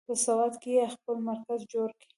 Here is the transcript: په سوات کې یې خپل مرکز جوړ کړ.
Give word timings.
په 0.07 0.13
سوات 0.25 0.53
کې 0.61 0.71
یې 0.77 0.85
خپل 0.95 1.15
مرکز 1.29 1.59
جوړ 1.73 1.89
کړ. 1.99 2.05